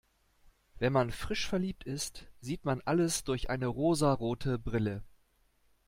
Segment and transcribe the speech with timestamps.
[0.79, 5.03] Wenn man frisch verliebt ist, sieht man alles durch eine rosarote Brille.